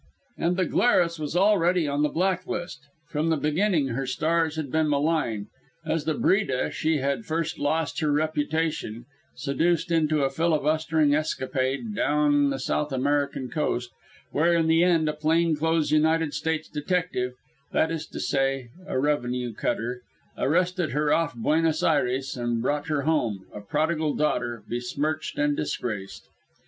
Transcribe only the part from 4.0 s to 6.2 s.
stars had been malign. As the